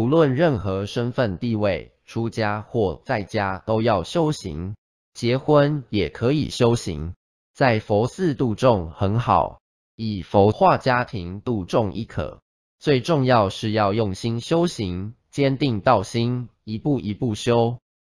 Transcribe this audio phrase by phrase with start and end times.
[0.00, 4.74] 无论任何身份地位出家或在家都要修行
[5.12, 7.12] 结婚也可以修行。
[7.52, 9.60] 在佛寺度众很好
[9.96, 12.40] 以佛化家庭度众亦可。
[12.78, 17.78] 最重要是要用心修行坚定道心一步一步修